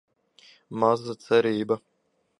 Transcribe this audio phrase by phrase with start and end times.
[0.83, 1.81] Maza cerība.